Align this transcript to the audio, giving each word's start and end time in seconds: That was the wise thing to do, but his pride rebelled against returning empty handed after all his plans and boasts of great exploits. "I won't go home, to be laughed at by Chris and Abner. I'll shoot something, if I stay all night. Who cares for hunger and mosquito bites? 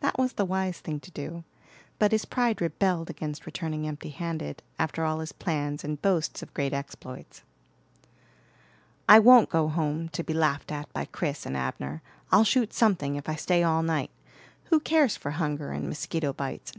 That 0.00 0.18
was 0.18 0.32
the 0.32 0.44
wise 0.44 0.80
thing 0.80 0.98
to 0.98 1.10
do, 1.12 1.44
but 2.00 2.10
his 2.10 2.24
pride 2.24 2.60
rebelled 2.60 3.08
against 3.10 3.46
returning 3.46 3.86
empty 3.86 4.08
handed 4.08 4.60
after 4.76 5.04
all 5.04 5.20
his 5.20 5.30
plans 5.30 5.84
and 5.84 6.02
boasts 6.02 6.42
of 6.42 6.52
great 6.52 6.72
exploits. 6.72 7.44
"I 9.08 9.20
won't 9.20 9.50
go 9.50 9.68
home, 9.68 10.08
to 10.08 10.24
be 10.24 10.34
laughed 10.34 10.72
at 10.72 10.92
by 10.92 11.04
Chris 11.04 11.46
and 11.46 11.56
Abner. 11.56 12.02
I'll 12.32 12.42
shoot 12.42 12.72
something, 12.72 13.14
if 13.14 13.28
I 13.28 13.36
stay 13.36 13.62
all 13.62 13.84
night. 13.84 14.10
Who 14.64 14.80
cares 14.80 15.16
for 15.16 15.30
hunger 15.30 15.70
and 15.70 15.86
mosquito 15.88 16.32
bites? 16.32 16.72